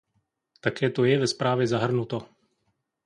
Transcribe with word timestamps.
Také 0.59 0.89
to 0.89 1.05
je 1.05 1.19
ve 1.19 1.27
zprávě 1.27 1.67
zahrnuto. 1.67 2.29